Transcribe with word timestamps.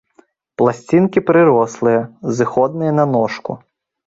Пласцінкі 0.61 1.23
прырослыя, 1.27 2.01
зыходныя 2.39 2.91
на 3.03 3.07
ножку. 3.15 3.59